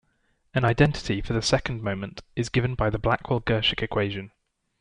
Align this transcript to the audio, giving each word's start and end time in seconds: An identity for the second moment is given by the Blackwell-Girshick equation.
An 0.55 0.65
identity 0.65 1.21
for 1.21 1.33
the 1.33 1.43
second 1.43 1.83
moment 1.83 2.21
is 2.35 2.49
given 2.49 2.73
by 2.73 2.89
the 2.89 2.97
Blackwell-Girshick 2.97 3.83
equation. 3.83 4.31